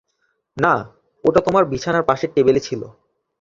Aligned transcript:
না, 0.57 0.73
ওটা 1.23 1.39
তোমার 1.41 1.63
বিছানার 1.65 2.03
পাশের 2.03 2.29
টেবিলে 2.35 2.59
ছিল। 2.59 2.81